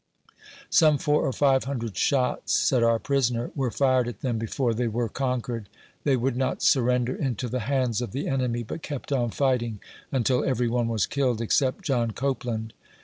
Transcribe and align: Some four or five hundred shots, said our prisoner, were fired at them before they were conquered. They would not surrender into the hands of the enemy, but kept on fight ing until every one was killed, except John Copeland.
Some 0.71 0.97
four 0.97 1.21
or 1.27 1.31
five 1.31 1.65
hundred 1.65 1.95
shots, 1.95 2.55
said 2.55 2.81
our 2.81 2.97
prisoner, 2.97 3.51
were 3.53 3.69
fired 3.69 4.07
at 4.07 4.21
them 4.21 4.39
before 4.39 4.73
they 4.73 4.87
were 4.87 5.07
conquered. 5.07 5.69
They 6.05 6.17
would 6.17 6.35
not 6.35 6.63
surrender 6.63 7.15
into 7.15 7.47
the 7.47 7.59
hands 7.69 8.01
of 8.01 8.11
the 8.11 8.27
enemy, 8.27 8.63
but 8.63 8.81
kept 8.81 9.11
on 9.11 9.29
fight 9.29 9.61
ing 9.61 9.79
until 10.11 10.43
every 10.43 10.67
one 10.69 10.87
was 10.87 11.05
killed, 11.05 11.39
except 11.39 11.85
John 11.85 12.13
Copeland. 12.13 12.73